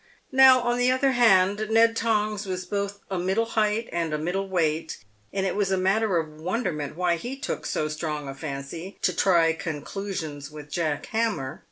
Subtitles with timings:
[0.33, 4.49] INow, on the other hand, Ned Tongs was both a middle height and a middle
[4.49, 4.97] weight,
[5.31, 9.15] and it was a matter of wonderment why he took so strong a fancy to
[9.15, 11.59] try conclu sions with Jack Hammer.